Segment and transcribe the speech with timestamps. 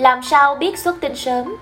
[0.00, 1.56] Làm sao biết xuất tinh sớm?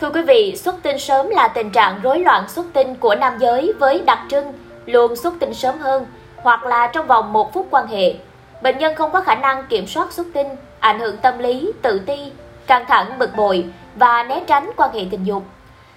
[0.00, 3.38] Thưa quý vị, xuất tinh sớm là tình trạng rối loạn xuất tinh của nam
[3.38, 4.52] giới với đặc trưng
[4.86, 8.14] luôn xuất tinh sớm hơn hoặc là trong vòng một phút quan hệ.
[8.62, 10.46] Bệnh nhân không có khả năng kiểm soát xuất tinh,
[10.80, 12.32] ảnh hưởng tâm lý, tự ti,
[12.66, 13.64] căng thẳng, bực bội
[13.96, 15.42] và né tránh quan hệ tình dục.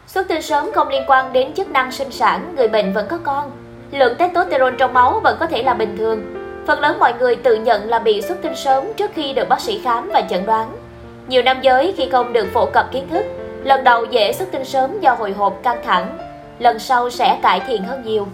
[0.07, 3.17] Xuất tinh sớm không liên quan đến chức năng sinh sản, người bệnh vẫn có
[3.23, 3.51] con.
[3.91, 6.21] Lượng testosterone trong máu vẫn có thể là bình thường.
[6.67, 9.61] Phần lớn mọi người tự nhận là bị xuất tinh sớm trước khi được bác
[9.61, 10.86] sĩ khám và chẩn đoán.
[11.27, 13.25] Nhiều nam giới khi không được phổ cập kiến thức,
[13.63, 16.17] lần đầu dễ xuất tinh sớm do hồi hộp căng thẳng,
[16.59, 18.27] lần sau sẽ cải thiện hơn nhiều.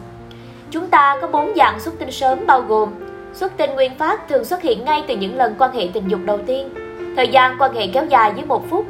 [0.71, 2.89] Chúng ta có bốn dạng xuất tinh sớm bao gồm
[3.33, 6.19] Xuất tinh nguyên phát thường xuất hiện ngay từ những lần quan hệ tình dục
[6.25, 6.69] đầu tiên,
[7.15, 8.85] thời gian quan hệ kéo dài dưới một phút.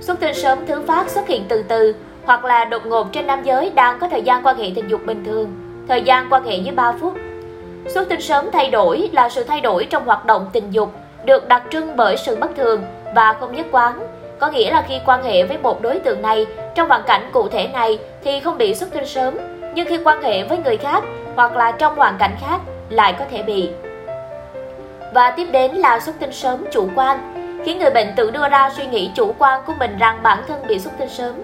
[0.00, 3.42] Xuất tinh sớm thứ phát xuất hiện từ từ hoặc là đột ngột trên nam
[3.44, 5.48] giới đang có thời gian quan hệ tình dục bình thường,
[5.88, 7.14] thời gian quan hệ dưới 3 phút.
[7.86, 10.92] Xuất tinh sớm thay đổi là sự thay đổi trong hoạt động tình dục
[11.24, 12.82] được đặc trưng bởi sự bất thường
[13.14, 14.00] và không nhất quán,
[14.38, 17.48] có nghĩa là khi quan hệ với một đối tượng này trong hoàn cảnh cụ
[17.48, 19.38] thể này thì không bị xuất tinh sớm,
[19.74, 21.04] nhưng khi quan hệ với người khác
[21.36, 23.70] hoặc là trong hoàn cảnh khác lại có thể bị.
[25.14, 27.18] Và tiếp đến là xuất tinh sớm chủ quan,
[27.64, 30.66] khiến người bệnh tự đưa ra suy nghĩ chủ quan của mình rằng bản thân
[30.68, 31.34] bị xuất tinh sớm,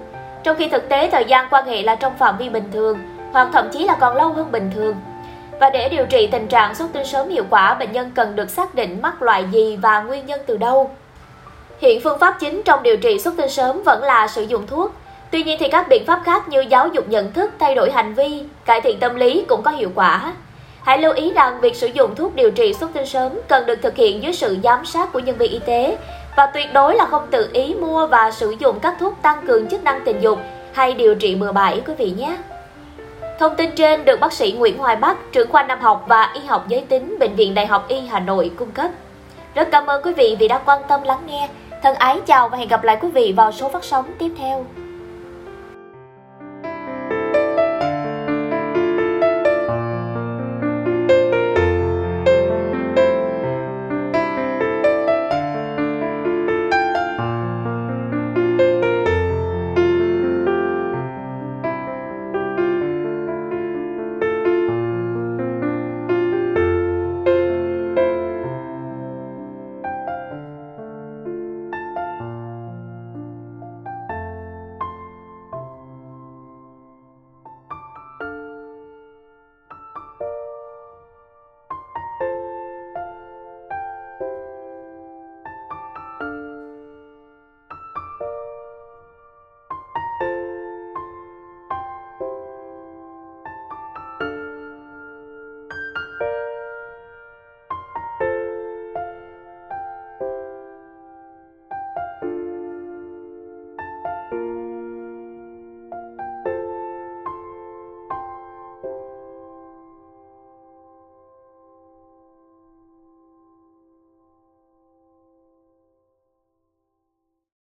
[0.42, 2.98] trong khi thực tế thời gian quan hệ là trong phạm vi bình thường
[3.32, 4.96] hoặc thậm chí là còn lâu hơn bình thường.
[5.60, 8.50] Và để điều trị tình trạng xuất tinh sớm hiệu quả, bệnh nhân cần được
[8.50, 10.90] xác định mắc loại gì và nguyên nhân từ đâu.
[11.84, 14.92] Hiện phương pháp chính trong điều trị xuất tinh sớm vẫn là sử dụng thuốc.
[15.30, 18.14] Tuy nhiên thì các biện pháp khác như giáo dục nhận thức, thay đổi hành
[18.14, 20.32] vi, cải thiện tâm lý cũng có hiệu quả.
[20.82, 23.78] Hãy lưu ý rằng việc sử dụng thuốc điều trị xuất tinh sớm cần được
[23.82, 25.98] thực hiện dưới sự giám sát của nhân viên y tế
[26.36, 29.68] và tuyệt đối là không tự ý mua và sử dụng các thuốc tăng cường
[29.68, 30.38] chức năng tình dục
[30.72, 32.36] hay điều trị bừa bãi quý vị nhé.
[33.38, 36.40] Thông tin trên được bác sĩ Nguyễn Hoài Bắc, trưởng khoa Nam học và Y
[36.46, 38.90] học giới tính Bệnh viện Đại học Y Hà Nội cung cấp.
[39.54, 41.48] Rất cảm ơn quý vị vì đã quan tâm lắng nghe.
[41.84, 44.64] Thân ái, chào và hẹn gặp lại quý vị vào số phát sóng tiếp theo.